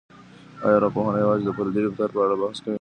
[0.63, 2.69] آیا ارواپوهنه یوازې د فردي رفتار په اړه بحث کوي؟